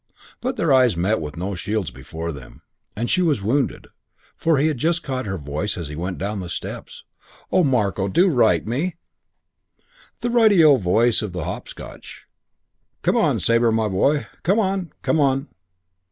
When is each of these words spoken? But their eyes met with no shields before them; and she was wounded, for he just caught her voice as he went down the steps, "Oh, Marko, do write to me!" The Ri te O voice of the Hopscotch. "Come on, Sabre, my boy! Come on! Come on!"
But 0.41 0.55
their 0.55 0.73
eyes 0.73 0.97
met 0.97 1.21
with 1.21 1.37
no 1.37 1.53
shields 1.53 1.91
before 1.91 2.31
them; 2.31 2.63
and 2.97 3.07
she 3.07 3.21
was 3.21 3.43
wounded, 3.43 3.85
for 4.35 4.57
he 4.57 4.73
just 4.73 5.03
caught 5.03 5.27
her 5.27 5.37
voice 5.37 5.77
as 5.77 5.89
he 5.89 5.95
went 5.95 6.17
down 6.17 6.39
the 6.39 6.49
steps, 6.49 7.03
"Oh, 7.51 7.63
Marko, 7.63 8.07
do 8.07 8.27
write 8.27 8.63
to 8.63 8.69
me!" 8.71 8.95
The 10.21 10.31
Ri 10.31 10.49
te 10.49 10.63
O 10.63 10.77
voice 10.77 11.21
of 11.21 11.33
the 11.33 11.43
Hopscotch. 11.43 12.25
"Come 13.03 13.15
on, 13.15 13.39
Sabre, 13.39 13.71
my 13.71 13.87
boy! 13.89 14.25
Come 14.41 14.57
on! 14.57 14.91
Come 15.03 15.19
on!" 15.19 15.49